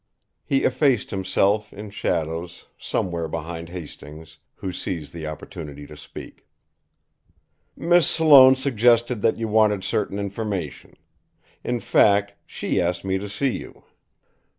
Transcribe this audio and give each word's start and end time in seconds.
He 0.43 0.63
effaced 0.63 1.11
himself, 1.11 1.71
in 1.71 1.91
shadows, 1.91 2.65
somewhere 2.75 3.27
behind 3.27 3.69
Hastings, 3.69 4.39
who 4.55 4.71
seized 4.71 5.13
the 5.13 5.27
opportunity 5.27 5.85
to 5.85 5.95
speak. 5.95 6.47
"Miss 7.77 8.09
Sloane 8.09 8.55
suggested 8.55 9.21
that 9.21 9.37
you 9.37 9.47
wanted 9.47 9.83
certain 9.83 10.17
information. 10.17 10.95
In 11.63 11.79
fact, 11.79 12.33
she 12.47 12.81
asked 12.81 13.05
me 13.05 13.19
to 13.19 13.29
see 13.29 13.51
you." 13.51 13.83